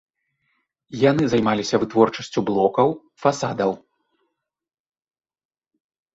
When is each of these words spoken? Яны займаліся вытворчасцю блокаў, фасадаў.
Яны 1.09 1.23
займаліся 1.33 1.75
вытворчасцю 1.83 2.39
блокаў, 2.47 2.95
фасадаў. 3.27 3.77